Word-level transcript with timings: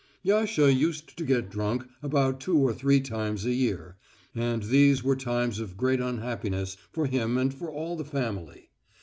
Yasha 0.23 0.73
used 0.73 1.15
to 1.15 1.23
get 1.23 1.51
drunk 1.51 1.85
about 2.01 2.39
two 2.39 2.57
or 2.57 2.73
three 2.73 2.99
times 2.99 3.45
a 3.45 3.53
year, 3.53 3.97
and 4.33 4.63
these 4.63 5.03
were 5.03 5.15
times 5.15 5.59
of 5.59 5.77
great 5.77 5.99
unhappiness 5.99 6.75
for 6.91 7.05
him 7.05 7.37
and 7.37 7.53
for 7.53 7.69
all 7.71 7.95
the 7.95 8.03
family. 8.03 8.71